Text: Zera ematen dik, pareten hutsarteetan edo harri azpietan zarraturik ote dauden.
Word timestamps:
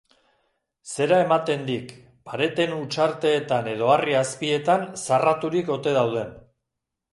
Zera 0.93 1.19
ematen 1.25 1.67
dik, 1.67 1.91
pareten 2.31 2.73
hutsarteetan 2.79 3.71
edo 3.75 3.93
harri 3.97 4.19
azpietan 4.23 4.89
zarraturik 5.05 5.73
ote 5.79 5.97
dauden. 6.01 6.37